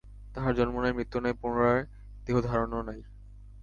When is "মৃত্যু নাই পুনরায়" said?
0.93-1.83